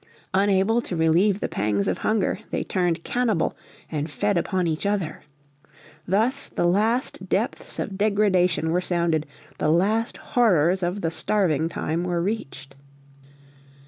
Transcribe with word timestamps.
Unable 0.33 0.81
to 0.81 0.95
relieve 0.95 1.41
the 1.41 1.47
pangs 1.47 1.87
of 1.87 1.99
hunger, 1.99 2.39
they 2.49 2.63
turned 2.63 3.03
cannibal 3.03 3.55
and 3.91 4.09
fed 4.09 4.35
upon 4.35 4.65
each 4.65 4.87
other. 4.87 5.21
Thus 6.07 6.49
the 6.49 6.65
last 6.67 7.29
depths 7.29 7.77
of 7.77 7.99
degradation 7.99 8.71
were 8.71 8.81
sounded, 8.81 9.27
the 9.59 9.69
last 9.69 10.17
horrors 10.17 10.81
of 10.81 11.01
the 11.01 11.11
Starving 11.11 11.69
Time 11.69 12.03
were 12.03 12.19
reached. 12.19 12.73